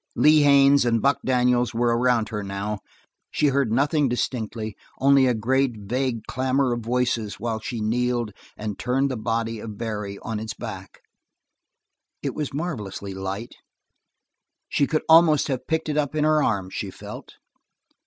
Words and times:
Lee 0.15 0.41
Haines 0.41 0.83
and 0.83 0.99
Buck 0.99 1.19
Daniels 1.23 1.75
were 1.75 1.95
around 1.95 2.29
her 2.29 2.41
now. 2.41 2.79
She 3.29 3.49
heard 3.49 3.71
nothing 3.71 4.09
distinctly, 4.09 4.75
only 4.99 5.27
a 5.27 5.35
great, 5.35 5.77
vague 5.77 6.23
clamor 6.27 6.73
of 6.73 6.79
voices 6.81 7.39
while 7.39 7.59
she 7.59 7.81
kneeled 7.81 8.33
and 8.57 8.79
turned 8.79 9.11
the 9.11 9.15
body 9.15 9.59
of 9.59 9.77
Barry 9.77 10.17
on 10.23 10.39
its 10.39 10.55
back. 10.55 11.01
It 12.23 12.33
was 12.33 12.51
marvelously 12.51 13.13
light; 13.13 13.53
she 14.67 14.87
could 14.87 15.03
almost 15.07 15.49
have 15.49 15.67
picked 15.67 15.87
it 15.87 15.97
up 15.97 16.15
in 16.15 16.23
her 16.23 16.41
arms, 16.41 16.73
she 16.73 16.89
felt. 16.89 17.35